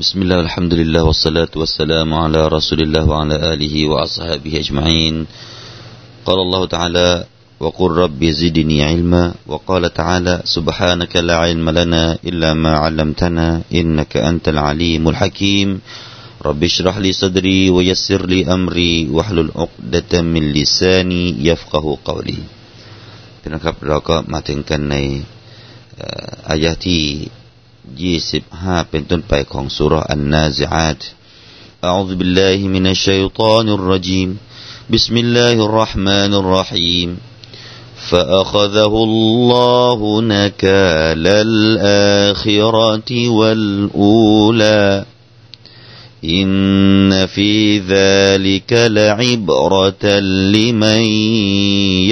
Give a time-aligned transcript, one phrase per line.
[0.00, 5.26] بسم الله الحمد لله والصلاة والسلام على رسول الله وعلى آله وأصحابه أجمعين
[6.26, 7.24] قال الله تعالى
[7.60, 14.48] وقل رب زدني علما وقال تعالى سبحانك لا علم لنا إلا ما علمتنا إنك أنت
[14.48, 15.80] العليم الحكيم
[16.48, 22.40] رب اشرح لي صدري ويسر لي أمري واحلل عقدة من لساني يفقه قولي
[23.42, 24.96] พี่น้องครับเราก็มาถึงกันใน
[26.48, 27.02] อายะที่
[28.02, 31.00] ยี่สิบห้าเป็นต้นไปของสุรอันนาซิอาต
[31.88, 34.36] أعوذ بالله من الشيطان الرجيم
[34.90, 37.18] بسم الله الرحمن الرحيم
[38.08, 45.04] فأخذه الله نكال الآخرة والأولى
[46.24, 50.18] إن في ذلك لعبرة
[50.54, 51.02] لمن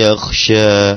[0.00, 0.96] يخشى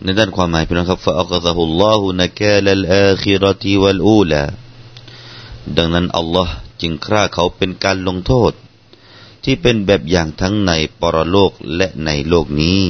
[0.04, 4.44] ในด้านความหมายพี่น้องครับ فأخذه الله نكال الآخرة والأولى
[5.76, 8.52] ดังนั้นอัลลอฮ์จึงคร่าเขาเป็นการลงโทษ
[9.44, 12.80] ที่เป็นแบบอย่างทั้งในปรโลกและในโลกนี้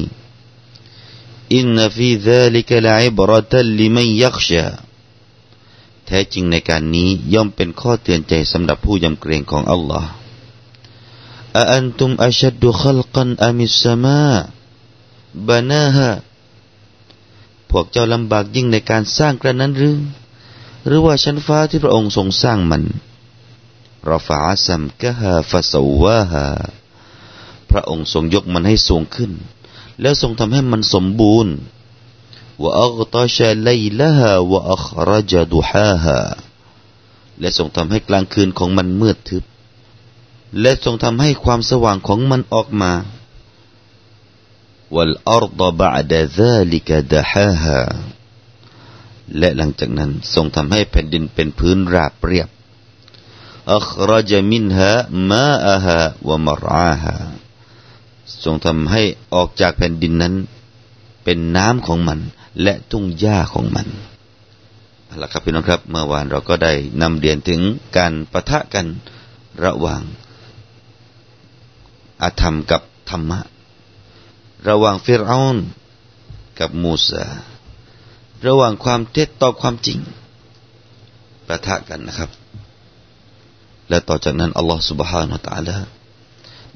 [1.55, 4.65] อินนฟีซาลิกลาอิบรตัลลิมันยักชา
[6.06, 10.10] แท้จริงในการนี้ย่อมเป็นข้อเตือนใจสำหรับผู้ยำเกรงของอัลลอฮ์
[11.72, 16.10] أأنتم أشد خلقا أم السماء بناها
[17.70, 19.96] พวกเจ้าลำบากยิ่งในการสร้างกระนั้นหรือ
[20.86, 22.82] หรือว่าชั้นฟ้าที่พระองค์ทรงสร้างมัน
[24.10, 26.46] رفع سمكها فسواها
[27.70, 29.32] พระองค์ทรงยกมันให้สูงขึ้น
[30.00, 31.54] แล้วทรงทำให้มันสมบูรณ์
[32.63, 33.37] وأغطش
[33.67, 36.21] ليلها وأخرج ضحاها
[37.39, 39.43] และทรงทำให้กลางคืนของมันมืดทึบ
[40.61, 42.93] และทรงทำให้ความสว่างของมันออกมา
[44.95, 46.11] والأرض بعد
[46.41, 47.81] ذلك دحاها
[49.37, 52.49] และหลังจากนั้นทรงทำให้แผ่นดินเป็นพื้นราบเรียบ
[53.77, 54.93] أخرج منها
[55.31, 57.17] ماءها ومرعاها
[58.43, 60.33] ทรงทำให้ออกจากแผ่นดินนั้น
[61.25, 62.19] เป็นน้ำของมัน
[62.61, 63.87] และทุ่งหญ้าของมัน
[65.05, 67.61] เอาละครับพี่น้องครับเมื่อวานเราก็ได้นำเรียนถึง
[67.97, 68.85] การประทะกัน
[69.63, 70.01] ระหว่าง
[72.21, 73.39] อาธรรมกับธรรมะ
[74.67, 75.57] ระหว่างฟิรเอาน
[76.59, 77.25] กับมูซา
[78.47, 79.99] ระหว่างความเท็จต่อความจริง
[81.47, 82.29] ประทะกันนะครับ
[83.89, 85.77] และต่อจากนั้นอัลลอฮฺ سبحانه และ تعالى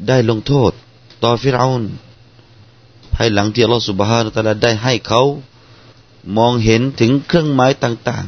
[0.07, 0.72] ได้ลงโทษ
[1.23, 1.83] ต่อฟิรเอาน
[3.16, 5.22] ภายหลังที่อัลลอฮฺ سبحانه และ تعالى ได้ให้เขา
[6.38, 8.25] มองเห็นถึงเครื่องหมายต่าง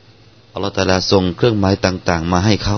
[0.00, 2.76] ๆ อัลลอฮฺตาลาส่งเครื่องหมายต่าง ๆ มาให้เขา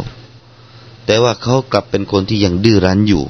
[1.06, 3.24] แต่ว่าเขากลับเป็นคนที่ยังดื้อรั้นอยู่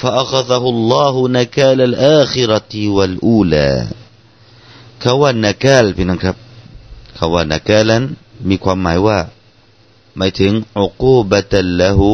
[0.00, 3.70] فأخذه الله نكال الآخرة والأولى
[5.00, 6.36] เขาว่านาคาลพี่น้องครับ
[7.16, 8.02] เขาว่านาคาลัน
[8.48, 9.18] มีความหมายว่า
[10.16, 12.10] หมายถึงอุกูบะตัลละหู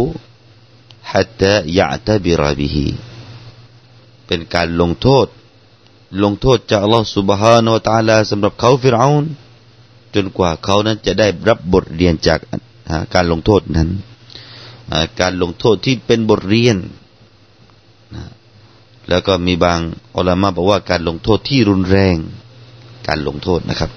[1.12, 2.76] حتى يعتبر به
[4.29, 5.27] เป็นการลงโทษ
[6.23, 9.25] ลงโทษจากอัลลอฮฺสุบฮานวตาลาสำหรับเขาฟิรเอาน
[10.15, 12.39] จนกว่าเขานั้นจะได้รับบทเรียนจาก
[13.13, 13.89] การลงโทษนั้น
[15.21, 16.77] การลงโทษที่เป็นบทเรียน
[19.09, 19.79] แล้วก็มีบาง
[20.15, 22.15] อัลมาบอกว่าการลงโทษที่รุนแรง
[23.07, 23.91] การลงโทษนะครับ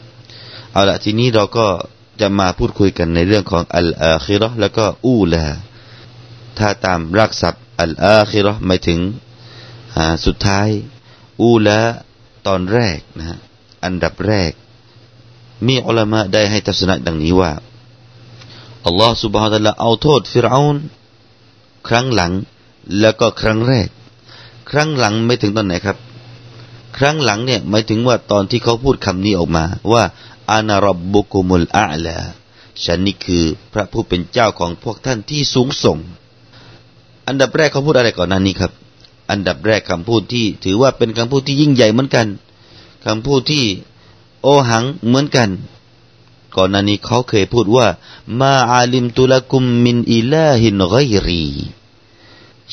[0.73, 1.67] เอาละทีนี้เราก็
[2.21, 5.45] จะมาพูดคุยกันในเรื่องของอัลอาคิรอแล้วก็อูลา
[6.59, 8.99] ถ้าตามรักศัพท์อัลอาคิรอหมายถึง
[10.26, 10.68] สุดท้าย
[11.42, 11.82] อูละ
[12.48, 13.38] ตอนแรกนะฮะ
[13.86, 14.52] อันดับแรก
[15.68, 17.52] มีอัลมะได้ให้ทัศนะดังนี้ว่า
[18.86, 20.78] อัลลอฮฺ سبحانه และ تعالى เอาโทษฟิรเอาน
[21.88, 22.32] ครั้งหลัง
[23.00, 23.88] แล้วก็ครั้งแรก
[24.70, 25.98] ครั้งหลังไม่ถึงตอนไหนครับ
[26.98, 30.04] ครั้งหลังเนี่ยหมายถึงว่าตอนที่เขาพูดคำนี้ออกมา ว่า
[30.52, 32.18] อานารับบุกุมุลอาลา
[32.84, 35.98] ฉันนี่คือพระผู้เป็นเจ้าของพวกท่านที่สูงส่ง
[37.28, 38.72] อันดับแรกเขาพูดอะไรก่อนหน้านี้ครับ
[39.31, 42.27] อันดับแรกคำพูดที่ ถือว่าเป็นคำพูดที่ยิ่งใหญ่เหมือนกัน
[43.07, 43.65] คำพูดที่
[44.43, 45.51] โอหังเหมือนกัน
[46.57, 47.87] ก่อนหน้านี้เขาเคยพูดว่า
[48.41, 50.95] มาอาลิมตุลกุมมินอิลาฮินไก
[51.27, 51.45] รี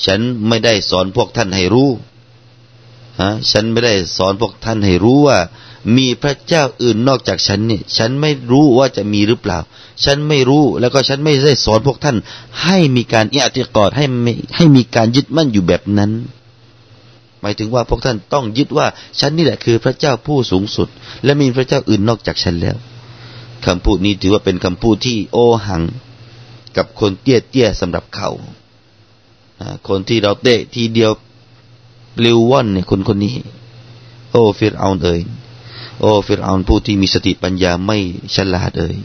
[0.05, 1.89] ฉันไม่ได้สอนพวกท่านให้รู้
[3.21, 5.39] ฮะฉันไม่ได้สอนพวกท่านให้รู้ว่า
[5.95, 9.59] มีพระเจ้าอื่นนอกจากฉันเนี่ยฉันไม่รู้ว่าจะมีหรือเปล่า
[10.05, 12.17] ฉันไม่รู้แล้วก็ฉันไม่ได้สอนพวกท่าน
[12.63, 14.05] ให้มีการอียติกอดให้
[14.55, 16.11] ให้มีการยึดมั่นอยู่แบบนั้น
[17.41, 18.87] หมายถึงว่าพวกท่านต้องยึดว่า
[19.19, 20.87] ฉันนี่แหละคือพระเจ้าผู้สูงสุด
[21.23, 22.77] และมีพระเจ้าอื่นนอกจากฉันแล้ว
[23.65, 25.37] คำพูดนี้ถือว่าเป็นคำพูดที่โอ
[25.67, 25.83] หัง
[26.77, 28.29] กับคนเตี้ยเตี้ยสำหรับเขา
[29.87, 31.11] คนที่เราเตะทีเดียว
[32.17, 33.35] ปลิวว่อนเนี่ยคนคนนี้
[34.31, 35.21] โอ้ฟิรเอาเอ่ย
[35.99, 37.97] โอ้ฟิรเอาผู้ที่มีสติปัญญาไม่
[38.35, 38.97] ฉลาดเอ่ย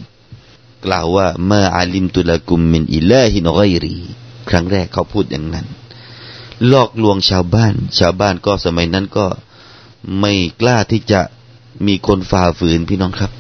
[0.85, 3.97] กล่าวว่าเมื่ออาลิมตุลกุมมินอิลาฮินอไกรี
[4.49, 5.67] ครั้งแรกเขาพูดอย่างนั้น
[6.73, 9.27] ลอกลวงชาวบ้าน ชาวบ้านก็สมัยนั้นก็
[10.21, 11.21] ไม่กล้าที่จะ
[11.87, 13.31] มีคนฝ่าฝืนพี่น้องครับ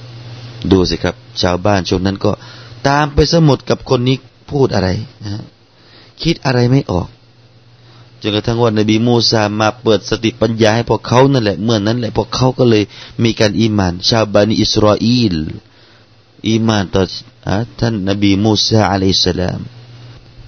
[0.73, 2.33] ดูสิครับ ชาวบ้านช่วงนั้นก็
[2.89, 4.17] ตามไปสมุดกับคนนี้
[4.51, 4.89] พูดอะไร
[5.25, 5.45] นะ
[6.23, 7.09] คิดอะไรไม่ออก
[8.21, 12.85] จนกระทั่งว่านบีมูซามาเปิดสติปัญญาให้พวกเขานั่นแหละเมื่อนนั้นแหละพวกเขาก็เลย
[13.25, 15.37] มีการอีมาน ชาวบานอิสราเอล
[16.49, 17.03] อีมานต่อ
[17.81, 19.61] ท่านนบีมูซาอะลัยสลาม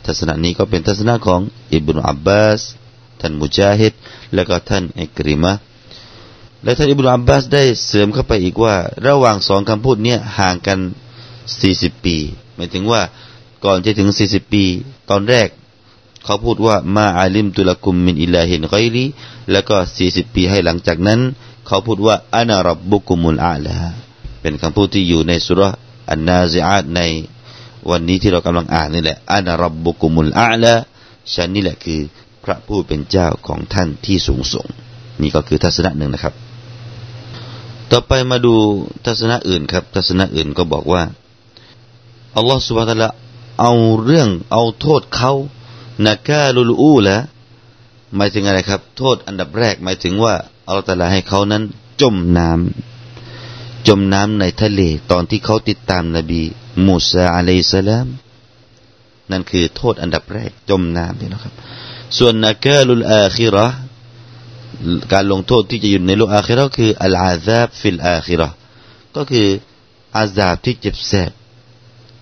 [0.07, 1.41] ทัศนะนี้ก็เป็นทัศนะของ
[1.73, 2.61] อิบนุอับบาส
[3.21, 3.93] ท่านมุจาฮิด
[4.35, 5.53] แล้วก็ท่านอิกริมะ
[6.65, 8.75] และท่านอิบนุอับบาสได้เสริมเข้าไปอีกว่า
[9.07, 10.79] ระหว่างสองคำพูดนี้ห่างกัน
[11.61, 12.17] สี่สิบปี
[12.57, 13.01] หมายถึงว่า
[13.65, 14.65] ก่อนจะถึงสี่สิบปี
[15.11, 15.49] ตอนแรก
[16.25, 19.05] เขาพูดว่ามาอาลิมตุลกุมมินอิลาฮินไกรี
[19.51, 21.21] แล้วก็สี่สิบปีให้หลังจากนั้น
[21.67, 23.77] เขาพูดว่าอานารับบุกุมุลอาลา
[24.41, 25.63] เป็นคำพูดที่อยู่ในสุร
[26.11, 27.01] อันนาซิอาตใน
[27.91, 30.75] วันนี้ที่เรากำลังอ่านนี่แหละอานารับบุกุมุลอาลา
[31.35, 32.01] ฉันนี่แหละคือ
[32.45, 34.67] พระผู้เป็นเจ้าของท่านที่สูงส่ง
[35.21, 36.35] นี่ก็คือทัศนะหนึ่งนะครับ
[37.91, 38.55] ต่อไปมาดู
[39.07, 41.03] ทัศนะอื่นครับ ทัศนะอื่นก็บอกว่า
[42.37, 43.11] อัลลอฮฺสุบฮฺตะละ
[43.61, 43.73] เอา
[44.05, 45.33] เรื่องเอาโทษเขา
[46.07, 47.17] นักาลุลอูละ
[48.17, 50.35] หมายถึงอะไรครับ โทษอันดับแรกหมายถึงว่า
[50.69, 51.63] อัลตาลาให้เขานั้น
[52.01, 54.81] จมน้ำจมน้ำในทะเล
[55.11, 56.43] ตอนที่เขาติดตามนบี
[56.87, 58.09] มูซาعليه السلام
[59.31, 61.55] นั่นคือโทษอันดับแรกจมน้ำนี่นะครับ
[62.19, 63.67] ส่วนنكال الآخرة
[65.13, 68.49] การลงโทษที่จะอยู่ในโลกอาคิระคือالعذاب في الآخرة
[69.17, 69.49] ก็คือ
[70.17, 71.31] عذابที่เจ็บแสบ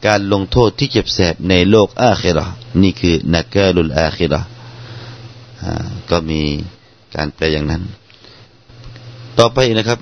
[0.06, 2.46] การลงโทษที่เจ็บแสบในโลกอาคิรอ
[2.82, 4.40] นี่คือنكال الآخرة
[6.10, 6.40] ก็มี
[7.14, 7.82] การแปลอย่างนั้น
[9.38, 9.98] ต่อไปนะครับ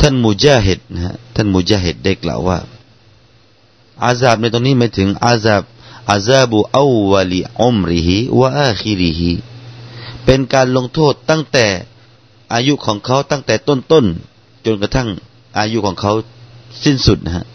[0.00, 2.58] ท่านมุจาฮิดนะฮะท่านมุจาฮิดได้กล่าวว่า
[4.04, 5.62] อาซาบในตรงนี้หมายถึงอาซาบ
[6.10, 9.32] อาซาบุอาวลิอุมริฮิวะอาคิริฮิ
[10.24, 11.66] เป็นการลงโทษตั้งแต่
[12.52, 15.08] อายุของเขาตั้งแต่ต้นๆจนกระทั่ง
[15.58, 16.12] อายุของเขา
[16.84, 17.46] สิ้นสุดนะฮะ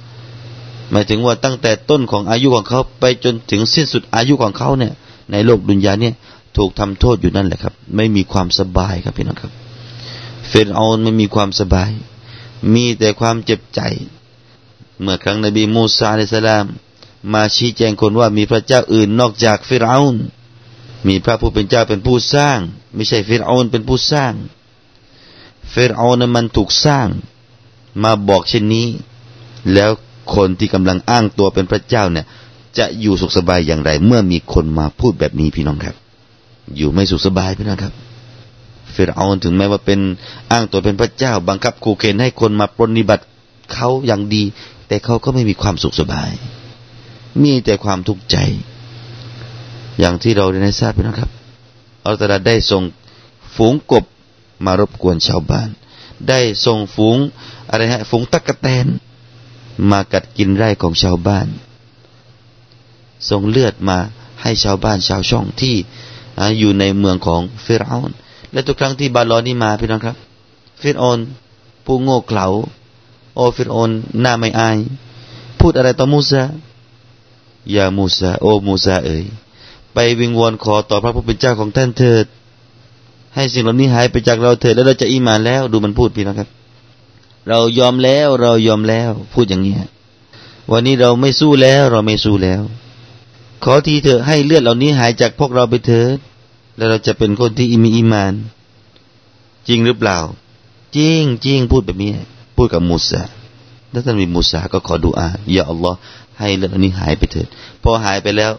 [0.91, 4.93] หมายถึงว่าตั้งแต่ต้นของอายุของเขาไปจนถึงสิ้นสุดอายุของเขาเนี่ย
[5.31, 6.13] ในโลกดุนยาเนี่ย
[6.57, 9.51] ถูกทำโทษอยู่นั่นแหละครับ ไม่มีความสบายครับพี่น้องครับ
[10.47, 11.91] เฟรเอาไม่มีความสบาย
[12.73, 13.81] มีแต่ความเจ็บใจ
[15.01, 16.65] เมื่อครั้งนบีมูซาอะลัยสลาม
[17.33, 20.15] มาชี้แจงคนว่ามีพระเจ้าอื่นนอกจากฟิรเอาน
[21.07, 22.59] มีพระผู้เป็นเจ้าเป็นผู้สร้าง
[22.95, 24.33] ไม่ใช่ฟิรเอานเป็นผู้สร้าง
[25.73, 27.07] ฟิรเอานนั้นมันถูกสร้าง
[28.03, 28.87] มาบอกเช่นนี้
[29.73, 29.91] แล้ว
[30.35, 32.25] คนที่กำลังอ้างตัวเป็นพระเจ้าเนี่ย
[32.77, 35.95] จะอยู่สุขสบายอย่างไร เมื่อมีคนมาพูดแบบนี้พี่น้องครับ
[36.75, 37.93] อยู่ไม่สุขสบายพี่น้องครับ
[38.91, 39.99] เฟรเอาถึงแม้ว่าเป็น
[40.51, 43.23] อ้างตัวเป็นพระเจ้า บังคับขู่เข็นให้คนมาปรนิบัติ
[43.73, 44.43] เขาอย่างดี
[44.93, 46.31] แต่เขาก็ไม่มีความสุขสบาย
[47.43, 48.37] มีแต่ความทุกข์ใจ
[49.99, 51.31] อย่างที่เราได้ทราบพี่น้องครับ
[52.05, 52.83] อัลตลาได้ส่ง
[53.55, 54.05] ฝูงกบ
[54.65, 55.69] มารบกวนชาวบ้าน
[56.29, 57.17] ได้ส่งฝูง
[57.69, 58.87] อะไรฮะฝูงตะกะแตน
[59.91, 61.47] มากัดกินไร่ของชาวบ้าน
[63.29, 63.97] ส่งเลือดมา
[64.41, 65.75] ให้ชาวบ้านชาวช่องที่
[66.59, 68.11] อยู่ในเมืองของเฟรอน
[68.53, 70.17] และทุกครั้งที่บาลอนี่มาพี่น้องครับ
[70.79, 71.19] เฟรอน
[71.85, 72.47] ผู้โง่เขลา
[73.35, 74.77] โอเฟรอนหน้าไม่อาย
[75.59, 76.43] พูดอะไรต่อมูซา
[77.71, 79.23] อย่ามูซาโอมูซาเอ๋ย
[79.93, 82.25] ไปวิงวอนขอต่อพระผู้เป็นเจ้าของท่านเถิด
[83.35, 86.49] ให้สิ่งเหล่านี้หายไปจากเราเถิดแล้วเราจะอิมานแล้ว ดูมันพูดพี่น้องครับ
[87.47, 89.75] เรายอมแล้วเรายอมแล้ว พูดอย่างนี้
[90.71, 92.61] วันนี้เราไม่สู้แล้วเราไม่สู้แล้ว
[93.63, 96.17] ขอทีเถอะให้เลือดเหล่านี้หายจากพวกเราไปเถิด
[96.77, 98.33] แล้วเราจะเป็นคนที่มีอิมาน
[99.67, 100.19] จริงหรือเปล่า
[100.95, 102.11] จริงจริงพูดแบบนี้
[102.55, 103.21] พูดกับมูซา
[103.91, 105.97] แล้วท่านมีมูซาก็ขอดูอาอย่าอัลลอฮ์
[106.39, 107.47] ให้เลือดเหล่านี้หายไปเถิด
[107.83, 108.51] พอหายไปแล้ว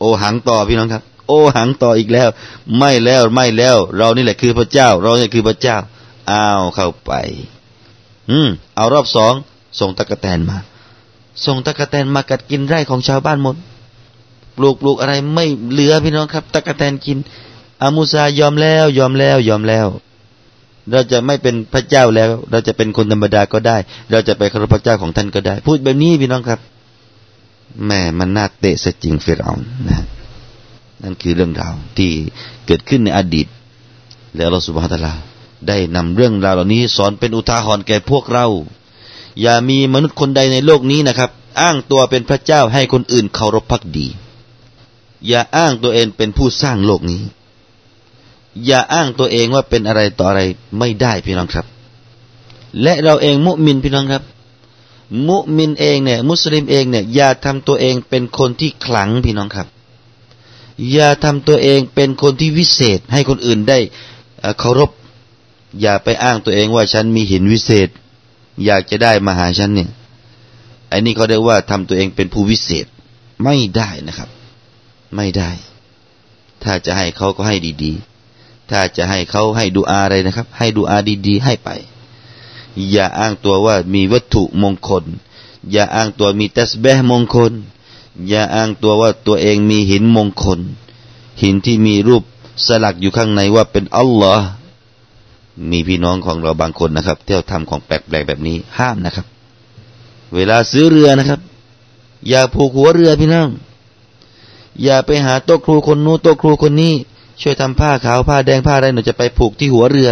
[0.00, 2.28] โอหังต่อพี่น้องครับ โอหังต่ออีกแล้ว
[2.78, 5.76] ไม่แล้วไม่แล้ว เรานี่แหละคือพระเจ้า เราเนี่ยคือพระเจ้า
[6.30, 7.12] อ้าวเข้าไป
[8.30, 9.34] อืม เอารอบสอง
[9.80, 10.58] ส่งตะกะแตนมา
[11.44, 13.56] ส่งตะกะแตนมากัดกินไร่ของชาวบ้านหมด
[14.56, 17.18] ปลูกปลูกอะไรไม่เหลือพี่น้องครับตะกะแตนกิน
[17.82, 19.86] อามูซายอมแล้ว ยอมแล้ว ยอมแล้ว
[20.90, 23.76] เราจะไม่เป็นพระเจ้าแล้ว เราจะเป็นคนธรรมดาก็ได้
[24.10, 26.60] เราจะไปเคารพพระเจ้าของท่านก็ได้ พูดแบบนี้พี่น้องครับ
[27.86, 29.54] แม่มันน่าเตะสจริงเฟรเอา
[29.88, 29.98] นะ
[31.02, 32.10] นั่นคือเรื่องราวที่
[32.66, 33.46] เกิดขึ้นในอดีต
[34.36, 35.14] แล้วเราสุภาตลา
[35.68, 38.46] ได้นำเรื่องราวเหล่านี้ สอนเป็นอุทาหรณ์แก่พวกเรา
[39.40, 44.06] อย่ามีมนุษย์คนใดในโลกนี้นะครับ อ้างตัวเป็นพระเจ้าให้คนอื่นเคารพพักดี
[45.28, 47.22] อย่าอ้างตัวเองเป็นผู้สร้างโลกนี้
[48.66, 50.42] อย่าอ้างตัวเองว่าเป็นอะไรต่ออะไร
[50.78, 51.66] ไม่ได้พี่น้องครับ
[52.82, 54.22] และเราเองมุมินพี่น้องครับ
[55.28, 59.68] มุมินเองเนี่ย มุสลิมเองเนี่ย อย่าทำตัวเองเป็นคนที่ขลังพี่น้องครับ
[60.92, 63.78] อย่าทำตัวเองเป็นคนที่วิเศษ ให้คนอื่นได้
[64.58, 64.90] เคารพ
[65.80, 67.88] อย่าไปอ้างตัวเองว่าฉันมีหินวิเศษ
[68.64, 69.90] อยากจะได้มาหาฉันเนี่ย
[70.88, 72.86] ไอ้นี่เขาเรียกว่าทำตัวเองเป็นผู้วิเศษ
[73.44, 74.28] ไม่ได้นะครับ
[75.16, 75.50] ไม่ได้
[76.62, 78.13] ถ้าจะให้เขาก็ให้ดี ๆ
[78.70, 81.70] ถ้าจะให้เขาให้ดูอาอะไรนะครับ ให้ดูอาดีๆ ให้ไป
[82.90, 85.04] อย่าอ้างตัวว่ามีวัตถุมงคล
[85.72, 87.52] อย่าอ้างตัวมีตัสเบห์มงคล
[88.28, 90.60] อย่าอ้างตัวว่าตัวเองมีหินมงคล
[91.42, 92.22] หินที่มีรูป
[92.66, 94.48] สลักอยู่ข้างในว่าเป็นอัลลอฮ์
[95.70, 99.26] มีพี่น้องของเราบางคนนะครับ เที่ยวทำของแปลกๆแบบนี้ห้ามนะครับ
[100.34, 101.40] เวลาซื้อเรือนะครับ
[102.28, 103.48] อย่าผูกหัวเรือพี่น้อง
[104.82, 106.94] อย่าไปหาโต๊ะครูคนนู้นโต๊ะครูคนนี้
[107.42, 110.10] ช่วยทำผ้าขาวผ้าแดงผ้าอะไรหนูจะไปผูกที่หัวเรือ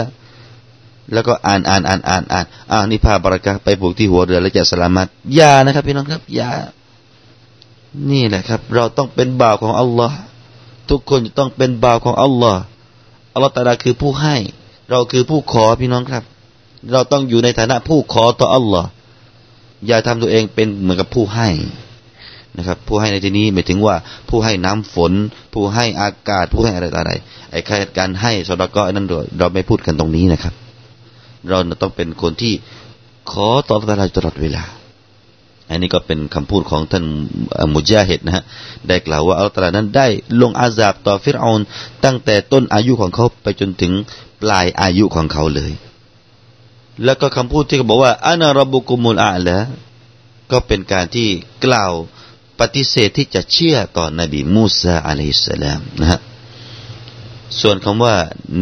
[1.12, 6.50] แล้วก็อ่านอ่านอ่านอ่านอ่านอ่านนี่ผ้าบรากะไปผูกที่หัวเรือ แล้วจะสลามัดอย่านะครับพี่น้องครับอย่า
[8.10, 10.16] นี่แหละครับ เราต้องเป็นบ่าวของอัลลอฮ์
[10.90, 12.60] ทุกคนจะต้องเป็นบ่าวของอัลลอฮ์
[13.32, 14.36] อัลลอฮ์ตาลาคือผู้ให้
[14.90, 16.24] เราคือผู้ขอพี่น้องครับ
[16.92, 18.88] เราต้องอยู่ในฐานะผู้ขอต่ออัลลอฮ์
[19.86, 21.48] อย่าทำตัวเองเป็นเหมือนกับผู้ให้
[22.58, 23.96] นะครับ ผู้ให้ในที่นี้หมายถึงว่า
[24.28, 25.12] ผู้ให้น้ำฝน
[25.54, 27.12] ผู้ให้อากาศ ผู้ให้อะไรต่ออะไร
[27.52, 27.60] ไอ้
[27.98, 29.06] การให้สดก็นั้น
[29.38, 30.54] เราไม่พูดกันตรงนี้นะครับ
[31.48, 32.52] เราต้องเป็นคนที่
[33.30, 34.64] ขอต่อตลอดตลอดเวลา
[35.70, 37.04] อันนี้ก็เป็นคำพูดของท่าน
[37.74, 38.44] มุจาฮิดนะฮะ
[38.88, 40.06] ได้กล่าวว่าอัลตลานั้นได้
[40.40, 41.60] ลงอาซาบต่อฟิรเอน
[42.04, 43.92] ตั้งแต่ต้นอายุของเขาไปจนถึง
[44.42, 45.72] ปลายอายุของเขาเลย
[47.04, 49.56] แล้วก็คำพูดที่เขาบอกว่าอานารบุกุมุลอาละ
[50.50, 51.28] ก็เป็นการที่
[51.64, 51.92] กล่าว
[52.60, 56.20] ปฏิเสธที่จะเชื่อต่อนบีมูซาอะลัยฮิสลามนะฮะ
[57.60, 58.16] ส่วนคำว่า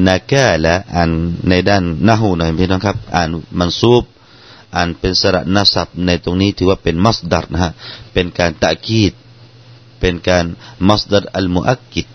[0.07, 0.33] นาแก
[0.63, 1.11] และอ่าน
[1.49, 3.29] ในด้านนาหูหน่อยพี่น้องครับ อ่าน
[3.59, 4.05] มันซูบ
[4.77, 7.73] อ่านเป็นสระนัสับในตรงนี้ถือว่าเป็นมัสดัรนะฮะ
[8.13, 9.13] เป็นการตะกีด
[10.01, 10.45] เป็นการ
[10.89, 12.07] มัสดัรอัลมุอักกิด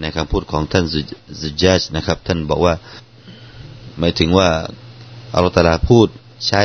[0.00, 0.84] ในคำพูดของท่าน
[1.40, 2.74] ซุจัจนะครับ ท่านบอกว่า
[3.98, 4.48] หมายถึงว่า
[5.34, 6.08] อัลตลาพูด
[6.48, 6.62] ใช้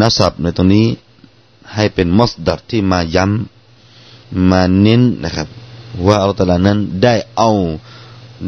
[0.00, 0.86] นัสับในตรงนี้
[1.74, 5.48] ให้เป็นมัสดัรที่มาย้ำมาเน้นนะครับ
[6.06, 7.50] ว่าอัลตลานั้นได้เอา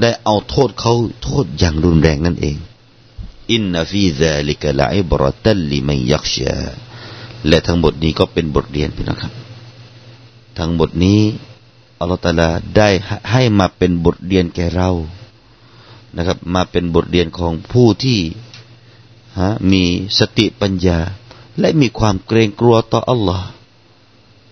[0.01, 2.57] ได้เอาโทษเขาโทษอย่างรุนแรงนั่นเอง
[3.53, 6.57] อินนฟีซาลิกะลาอิบรตัลลิมันยักชา
[7.49, 9.33] และทั้งหมดนี้ก็เป็นบทเรียนพี่นะครับ
[10.59, 11.21] ทั้งหมดนี้
[11.99, 12.89] อัลลอฮฺตาลาได้
[13.31, 14.91] ให้มาเป็นบทเรียนแก่เรา
[16.17, 18.21] นะครับ มาเป็นบทเรียนของผู้ที่
[19.41, 19.83] ฮะมี
[20.19, 20.99] สติปัญญา
[21.61, 23.47] และมีความเกรงกลัวต่ออัลลอฮ์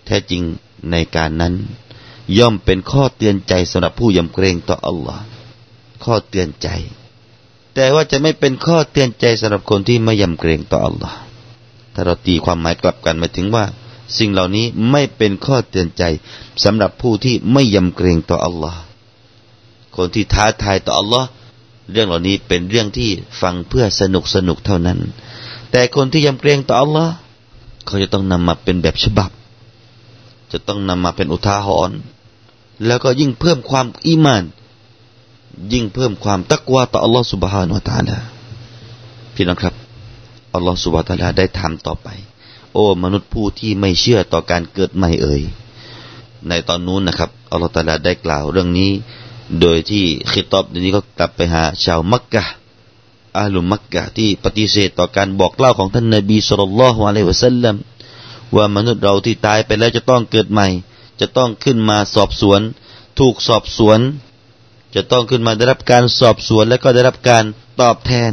[0.06, 0.42] แท้จริง
[0.90, 1.54] ในการนั้น
[2.38, 5.22] ย่อมเป็นข้อเตือนใจสำหรับผู้ยำเกรงต่ออัลลอฮ์
[6.04, 6.68] ข้อเตือนใจ
[7.74, 11.18] แต่ว่าจะไม่เป็นข้อเตือนใจสำหรับคนที่ไม่ยำเกรงต่ออัลลอฮ์
[11.94, 13.64] ถ้าเราตีความหมายกลับกันมาถึงว่า
[14.18, 16.02] สิ่งเหล่านี้ไม่เป็นข้อเตือนใจ
[16.64, 18.80] สำหรับผู้ที่ไม่ยำเกรงต่ออัลลอฮ์
[19.96, 21.28] คนที่ท้าทายต่ออัลลอฮ์
[21.92, 24.98] เรื่องเหล่านี้เป็นเรื่องที่ฟังเพื่อสนุกสนุกเท่านั้น
[25.76, 27.12] แต่คนที่ยำเกรงต่ออัลลอฮ์
[27.86, 29.30] เขาจะต้องนำมาเป็นแบบฉบับ
[30.52, 31.98] จะต้องนำมาเป็นอุทาหรณ์
[32.86, 34.44] แล้วก็ยิ่งเพิ่มความอีมาน
[35.72, 38.26] ยิ่งเพิ่มความตักวาต่ออัลลอฮ์สุบฮานาอัลลอฮ์
[39.34, 39.74] พี่น้องครับ
[40.54, 42.08] อัลลอฮ์สุบฮานาอัลลอฮ์ได้ทำต่อไป
[42.72, 45.42] โอ้ มนุษย์ผู้ที่ไม่เชื่อต่อการเกิดใหม่เอ่ย
[46.48, 48.90] ในตอนนู้นนะครับอัลลอฮฺตาลาได้กล่าวเรื่องนี้
[49.60, 52.44] โดยที่คิตอบนี้ก็กลับไปหาชาวมักกะ
[53.38, 57.76] อาลุมักกะที่ปฏิเสธต่อการบอกเล่าของท่านนบีสุลต่านละฮ์อะลัยวะสัลลัม
[58.56, 60.68] ว่ามนุษย์เราที่ตายไปแล้วจะต้องเกิดใหม่
[61.20, 62.60] จะต้องขึ้นมาสอบสวน
[63.18, 64.00] ถูกสอบสวน
[64.94, 67.44] จะต้องขึ้นมาได้รับการสอบสวนและก็ได้รับการ
[67.80, 68.32] ตอบแทน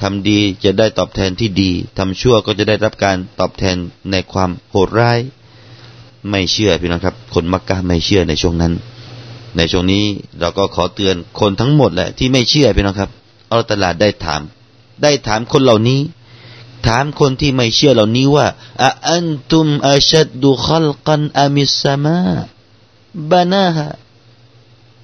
[0.00, 3.76] ทำดีจะได้ตอบแทนที่ดีทำชั่วก็จะได้รับการตอบแทน
[4.10, 5.18] ในความโหดร้าย
[6.30, 8.72] ไม่เชื่อพี่น้องครับ คนมักกะไม่เชื่อในช่วงนั้น
[9.56, 10.04] ในช่วงนี้
[10.40, 13.10] เราก็ขอเตือนคนทั้งหมดแหละที่ไม่เชื่อพี่น้องครับ
[13.50, 14.42] อัลตลาดได้ถาม
[15.02, 16.00] ได้ถามคนเหล่านี้
[16.86, 18.46] ถามคนที่ไม่เชื่อเหล่านี้ว่า
[19.10, 22.18] อันตุมอาชัดดูขลกันอามิสมา
[23.30, 23.88] บานาฮะ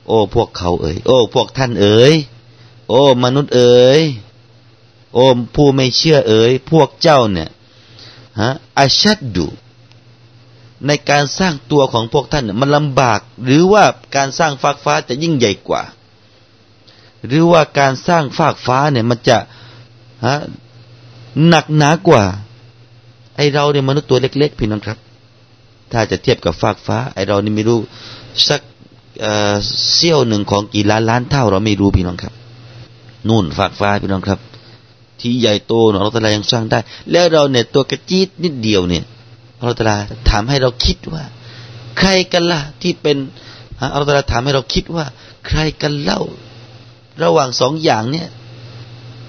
[0.06, 2.14] โอ้พวกเขาเอ๋ยโอ้พวกท่านเอ๋ย
[2.88, 4.02] โอ้มนุษย์เอ๋ย
[5.14, 7.48] โอ้ผู้ไม่เชื่อเอ๋ยพวกเจ้าเนี่ย
[8.40, 9.46] ฮะอาชัดดู
[10.86, 13.84] ในการสร้างตัวของพวกท่านมันลำบาก หรือว่า
[14.16, 15.82] การสร้างฟากฟ้าจะยิ่งใหญ่กว่า
[17.26, 19.38] หรือว่าการสร้างฟากฟ้าเนี่ยมันจะ
[20.26, 20.36] ฮะ
[21.48, 22.22] หนักหนากว่า
[23.36, 24.98] ไอเราเนี่ยมนุษย์ตัวเล็ก ๆ พี่น้องครับ
[25.92, 27.78] ถ้าจะเทียบกับฟากฟ้า ไอเรานี่ไม่รู้
[28.48, 28.60] สัก
[29.94, 32.34] เสี้ยวหนึ่งของกี่ล้านล้านเท่าเราไม่รู้พี่น้องครับ
[33.28, 34.38] นู่นฟากฟ้าพี่น้องครับ
[35.20, 36.78] ที่ใหญ่โตเนาะเราแต่ละยังสร้างได้
[37.12, 39.04] แล้วเราเนี่ยตัวกระจีดนิดเดียวเนี่ย
[39.62, 39.96] เราตลา
[40.30, 41.22] ถามให้เราคิดว่า
[41.98, 43.16] ใครกันล่ะที่เป็น
[43.92, 45.06] อัลลอฮฺถามให้เราคิดว่า
[45.46, 46.20] ใครกันเล่า
[47.22, 48.28] ระหว่างสองอย่างเนี่ย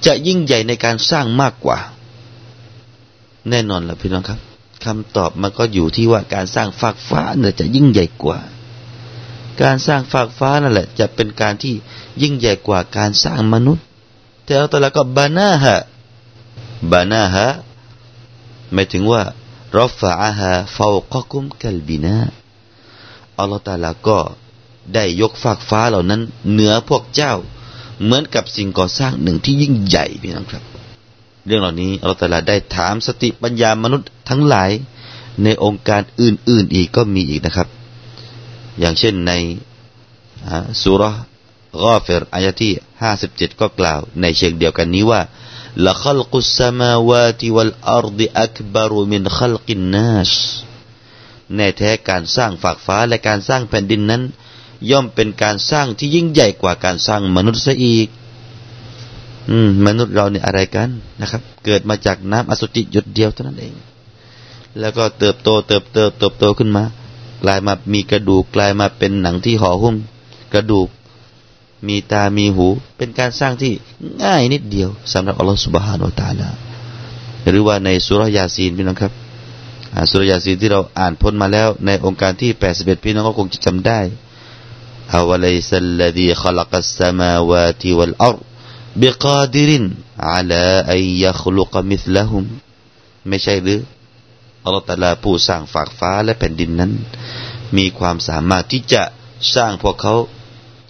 [0.05, 1.79] จะยิ่งใหญ่ในการสร้างมากกว่า
[3.49, 4.39] แน่นอนละพี่น้องครับ
[4.85, 8.39] คำตอบมันก็อยู่ที่ว่าการสร้างฟากฟ้าเนี่ยจะยิ่งใหญ่กว่า
[9.61, 11.73] การสร้างฟากฟ้านั่นแหละ จะเป็นการที่
[12.21, 13.83] ยิ่งใหญ่กว่าการสร้างมนุษย์
[14.43, 15.75] แต่อัลลอฮฺก็บานาฮะ
[16.91, 17.47] บานาฮะ
[18.73, 19.21] หมายถึงว่า
[19.79, 22.17] รฟะอาฮาฟาวกกุมกัลบินา
[23.39, 24.19] อัลลอฮฺตาลาก็
[24.93, 26.21] ได้ยกฟากฟ้าเหล่านั้น
[26.51, 27.33] เหนือพวกเจ้า
[28.03, 30.63] เหมือนกับสิ่งก่อสร้างหนึ่งที่ยิ่งใหญ่พี่น้องครับ
[31.45, 34.71] เรื่องเหล่านี้เราแต่ละได้ถามสติปัญญามนุษย์ทั้งหลาย
[35.43, 37.67] ในองค์การอื่น ๆอีกก็มีอีกนะครับ
[38.79, 39.31] อย่างเช่นใน
[40.81, 41.03] สุร
[41.81, 45.21] กอเฟรอายะที่ห้าสิบเจ็ดก็กล่าว ในเชิงเดียวกันนี้ว่า
[45.85, 50.09] ละขลกุสมาวาติวัลอาร์ดอักบารุมินขลนนั
[51.55, 54.21] ในแท้การสร้างฝากฟ้าและการสร้างแผ่นดินนั้น
[54.91, 58.07] ย่อมเป็นการสร้างที่ยิ่งใหญ่กว่าการสร้างมนุษย์ซะอีก
[59.49, 60.89] อืม มนุษย์เราเนี่ยอะไรกัน
[61.21, 63.73] นะครับ เกิดมาจากน้ำอสุจิหยดเดียวเท่านั้นเอง
[64.79, 66.83] แล้วก็เติบโตเติบโตเติบโตขึ้นมา
[67.43, 69.95] กลายมามีกระดูกกลายมาเป็นหนังที่ห่อหุ้ม
[70.53, 70.87] กระดูก
[71.87, 73.73] มีตามีหู เป็นการสร้างที่
[74.23, 76.49] ง่ายนิดเดียวสำหรับอัลลอฮฺสุบฮานาอัลตาลา
[77.49, 79.13] หรือว่าในสุรยาซีนพี่น้องครับ
[80.11, 83.99] สุรยาซีนที่เราอ่านพ้นมาแล้วในโองการที่ 81 พี่น้องก็คงจะจำได้
[85.15, 88.37] أوليس الذي خلق السماوات والأرض
[89.01, 89.85] بقادر على أن
[90.27, 92.43] يخلق مثلهم
[93.27, 93.81] ไม่ใช่หรือ
[94.63, 96.91] อัลลอฮฺตาลาผู้สร้างฟากฟ้าและแผ่นดินนั้น
[97.77, 99.03] มีความสามารถที่จะ
[99.55, 100.15] สร้างพวกเขา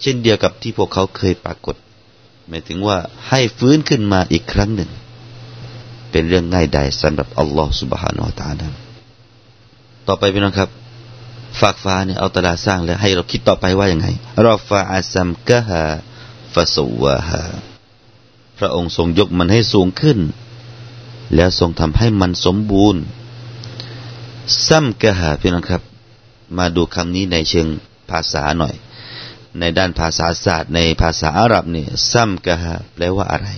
[0.02, 1.76] เช่นเดียวกับที่พวกเขาเคยปรากฏ
[2.48, 4.90] หมายถึงว่าให้ฟื้นขึ้นมาอีกครั้งหนึ่ง
[6.10, 8.62] เป็นเรื่องง่ายดายสำหรับอัลลอฮฺสุบฮานาอัลตาล
[10.08, 10.70] ต่อไปพี่น้องครับ
[11.60, 14.06] ฝากฟ้าเนี่ยเอาตลาสร้างแล้วให้เราคิดต่อไปว่าอย่างไง
[14.44, 15.82] รอฟาอาซัมกะฮา
[16.52, 17.42] ฟาสวาฮา
[18.58, 20.18] พระองค์ทรงยกมันให้สูงขึ้น
[21.34, 23.02] แล้วทรงทำให้มันสมบูรณ์
[24.68, 25.82] ซัมกะฮาพี่น้องครับ
[26.58, 27.66] มาดูคำนี้ในเชิง
[28.10, 28.74] ภาษาหน่อย
[29.58, 33.48] ในด้านภาษาศาสตร์ ในภาษาอาหรับเนี่ยซัมกะฮะแปลว่าอะไร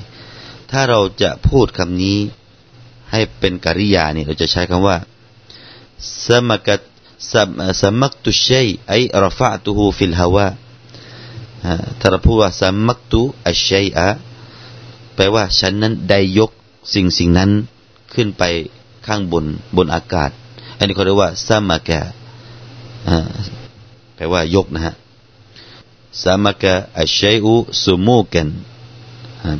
[0.70, 2.18] ถ้าเราจะพูดคำนี้
[3.10, 4.96] ให้เป็นกริยาเนี่ยเราจะใช้คำว่า
[6.24, 6.68] สมัก
[7.32, 10.48] สัมักตุชัยไอรฟะตุฮูฟิลฮาวา
[11.98, 14.08] ถ้าเราพูดว่าสมักตุอัชชัยอะ
[15.14, 16.50] แปลว่าฉันนั้นได้ยก
[16.94, 17.50] สิ่งสิ่งนั้น
[18.14, 18.42] ขึ้นไป
[19.06, 19.44] ข้างบน
[19.76, 20.30] บนอากาศ
[20.76, 22.00] อันนี้เขาเรียกว่าสัมักะ
[24.14, 24.94] แปลว่ายกนะฮะ
[26.22, 28.48] สามกะอัชชัยอุสุมูกัน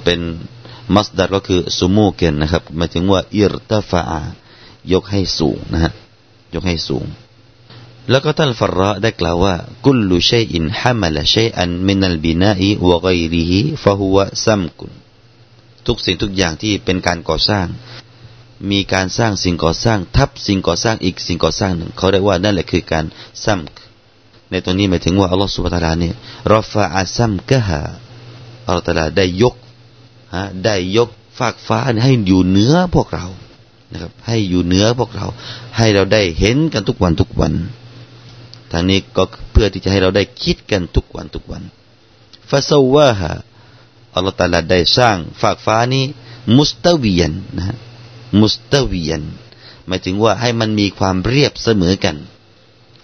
[0.04, 0.20] เป็น
[0.94, 4.02] มัสดัรก็คือสุมูกันนะครับหมายถึงว่าอิรตฟา
[4.92, 5.92] ยกให้สูงนะฮะ
[6.54, 7.04] ยกให้สูง
[8.10, 9.54] แล้วก็ท่านฟรระได้กล่าวว่า
[9.86, 14.90] กุลลุชัยอินฮามัลชัยอันมินัลบินาอีวะกริฮิฟะฮุวะซัมกุน
[15.86, 17.66] ทุกสิ่งทุกอย่างที่เป็นการก่อสร้าง
[18.70, 23.04] มีการสร้างสิ่งก่อสร้าง ทับสิ่งก่อสร้างอีกสิ่งก่อสร้างหนึ่งเขาเรียกว่านั่นแหละคือการ
[23.44, 23.76] ซัมก
[24.50, 26.14] ในตรงนี้หมายถึงว่าอัลลอฮฺสุบตาลาเนี่ย
[26.54, 27.80] รอฟาอาซัมกะฮะ
[28.66, 29.54] อัลลอฮฺตาลาได้ยก
[30.34, 33.26] ฮะได้ยกฟากฟ้าให้อยู่เหนือพวกเรา
[33.92, 35.26] นะครับให้อยู่เหนือพวกเรา
[35.76, 37.52] ให้เราได้เห็นกันทุกวันทุกวัน
[38.72, 41.62] ทางนี้ก็เพื่อที่จะให้เราได้คิดกันทุกวันทุกวัน
[42.50, 43.32] ฟาซาวะฮะ
[44.14, 46.04] อัลลอฮฺตาลาได้สร้างฟากฟ้านี้
[46.56, 47.76] มุสตาวียนนะ
[48.40, 49.22] มุสตาวียน
[49.86, 52.16] หมายถึงว่าให้มันมีความเรียบเสมอกัน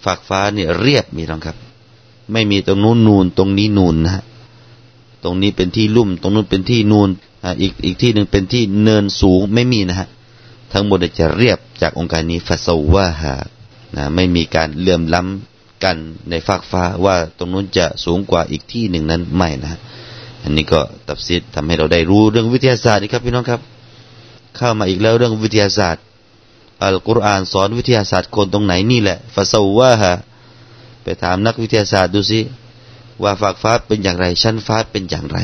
[0.03, 1.57] ฝากฟ้าเนี่ยเรียบมีรองครับ
[2.31, 4.23] ไม่มีตรงนู้นนูนตรงนี้นูนนะฮะ
[5.23, 7.09] ตรงนี้เป็นที่ลุ่ม ตรงนู้นเป็นที่นูน
[7.61, 10.07] อีกอีกที่หนึ่งเป็นที่เนินสูงไม่มีนะฮะ
[10.71, 13.35] ทั้งหมดจะเรียบจากองค์การนี้ฟาสวาฮา
[13.95, 15.52] นะไม่มีการเลื่อมล้ำ
[15.83, 15.95] กัน
[16.29, 19.79] ในฟากฟ้าว่าตรงนู้นจะสูงกว่าอีกที่หนึ่งนั้นไม่นะ
[20.43, 23.61] อันนี้ก็ตับซิดทำให้เราได้รู้เรื่องวิทยาศาสตร์นี่ครับพี่น้องครับ
[24.57, 26.03] เข้ามาอีกแล้วเรื่องวิทยาศาสตร์
[26.83, 30.15] อัลกุรอานสอนวิทยาศาสตร์คนตรงไหนนี่แหละฟาซาวะฮะ
[31.03, 32.39] ไปถามนักวิทยาศาสตร์ดูสิ
[33.23, 35.39] ว่าฟากฟ้าเป็นอย่างไร ชั้นฟ้าเป็นอย่างไร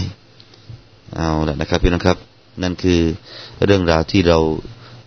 [1.15, 2.17] เอาละนะครับพี่น้องครับ
[2.63, 2.99] นั่นคือ
[3.65, 4.39] เรื่องราวที่เรา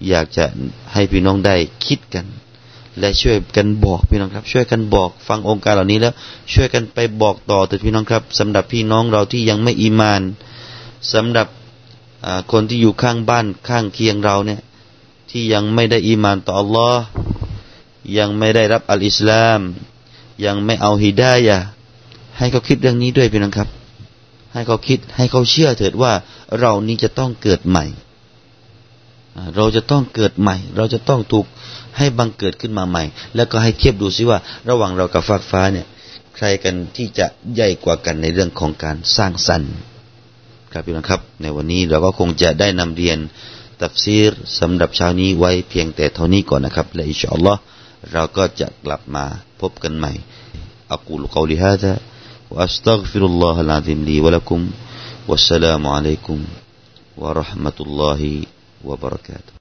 [0.09, 0.45] อยากจะ
[0.93, 2.25] ให้พี่น้องได้คิดกัน
[2.99, 6.15] และช่วยกันบอกพี่น้องครับ ช่วยกันบอกฟังองค์การเหล่านี้แล้ว
[6.53, 10.23] ช่วยกันไปบอกต่อแต่พี่น้องครับสำหรับพี่น้องเราที่ยังไม่อีมาน
[11.13, 11.47] สำหรับ
[12.53, 14.61] คนที่อยู่ข้างบ้านข้างเคียงเราเนี่ย
[15.31, 16.97] ที่ยังไม่ได้อีมานต่อ Allah
[18.19, 19.61] ยังไม่ได้รับอัลอิสลาม
[20.45, 21.59] ยังไม่เอาฮิดายะ
[22.39, 23.69] ให้เขาคิดเรื่องนี้ด้วยพี่น้องครับ
[24.53, 26.13] ให้เขาคิดให้เขาเชื่อเถิดว่า
[26.61, 27.85] เรานี้จะต้องเกิดใหม่
[29.56, 31.46] เราจะต้องเกิดใหม่ เราจะต้องถูก
[31.98, 33.04] ให้บังเกิดขึ้นมาใหม่
[33.36, 34.40] แล้วก็ให้เทียบดูซิว่า
[34.70, 35.88] ระหว่างเรากับฟากฟ้าเนี่ย
[36.36, 39.74] ใครกันที่จะใหญ่กว่ากันในเรื่องของการสร้างสรรค์
[40.72, 43.18] ครับพี่น้องครับ ในวันนี้เราก็คงจะได้นำเรียน
[43.82, 47.60] ตัฟซีรสำหรับเช้านี้ไว้เพียงแต่เท่านี้ก่อนนะครับและอินชาอัลลอฮ์
[48.14, 49.26] เราก็จะกลับมา
[49.62, 50.12] พบกันใหม่
[50.94, 51.94] อักูลกอลิฮะดะ
[52.52, 54.60] وأستغفر الله العظيم لي ولكم
[55.28, 56.38] والسلام عليكم
[57.22, 58.22] ورحمة الله
[58.83, 59.55] wabarakatuh.